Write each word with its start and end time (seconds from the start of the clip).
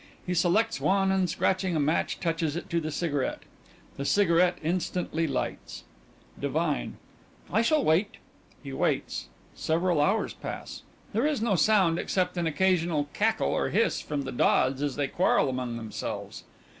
He 0.25 0.33
selects 0.33 0.81
one 0.81 1.11
and 1.11 1.29
scratching 1.29 1.75
a 1.75 1.79
match 1.79 2.19
touches 2.19 2.55
it 2.55 2.71
to 2.71 2.81
the 2.81 2.89
cigarette. 2.89 3.43
The 3.97 4.03
cigarette 4.03 4.57
instantly 4.63 5.27
lights._) 5.27 5.83
DIVINE: 6.41 6.97
I 7.53 7.61
shall 7.61 7.83
wait. 7.85 8.17
(_He 8.65 8.73
waits. 8.73 9.27
Several 9.53 10.01
hours 10.01 10.33
pass. 10.33 10.81
There 11.13 11.27
is 11.27 11.39
no 11.39 11.53
sound 11.53 11.99
except 11.99 12.35
an 12.37 12.47
occasional 12.47 13.09
cackle 13.13 13.49
or 13.53 13.69
hiss 13.69 14.01
from 14.01 14.23
the 14.23 14.31
dods 14.31 14.81
as 14.81 14.95
they 14.95 15.07
quarrel 15.07 15.49
among 15.49 15.77
themselves. 15.77 16.45